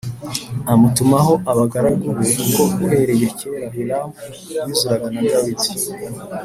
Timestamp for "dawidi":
5.29-5.67